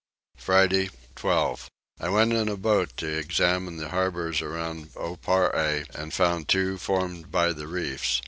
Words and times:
Friday 0.37 0.89
12. 1.15 1.69
I 1.99 2.09
went 2.09 2.33
in 2.33 2.49
a 2.49 2.57
boat 2.57 2.97
to 2.97 3.07
examine 3.07 3.77
the 3.77 3.89
harbours 3.89 4.41
about 4.41 4.77
Oparre 4.95 5.85
and 5.93 6.11
found 6.11 6.47
two 6.47 6.79
formed 6.79 7.31
by 7.31 7.53
the 7.53 7.67
reefs. 7.67 8.19